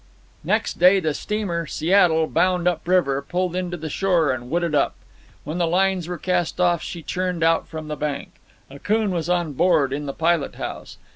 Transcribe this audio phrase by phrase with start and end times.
[0.43, 4.73] Next day the steamer Seattle, bound up river, pulled in to the shore and wooded
[4.73, 4.95] up.
[5.43, 8.31] When the lines were cast off and she churned out from the bank,
[8.71, 10.97] Akoon was on board in the pilot house.